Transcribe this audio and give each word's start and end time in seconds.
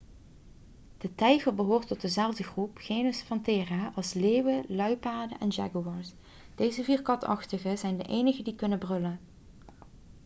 de 0.97 1.15
tijger 1.15 1.55
behoort 1.55 1.87
tot 1.87 2.01
dezelfde 2.01 2.43
groep 2.43 2.77
genus 2.77 3.23
panthera 3.23 3.91
als 3.95 4.13
leeuwen 4.13 4.63
luipaarden 4.67 5.39
en 5.39 5.47
jaguars. 5.49 6.13
deze 6.55 6.83
vier 6.83 7.01
katachtigen 7.01 7.77
zijn 7.77 7.97
de 7.97 8.05
enigen 8.05 8.43
die 8.43 8.55
kunnen 8.55 8.79
brullen 8.79 9.19